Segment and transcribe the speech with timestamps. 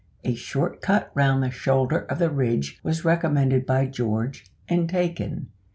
[0.23, 5.49] A short cut round the shoulder of the ridge was recommended by George, and taken.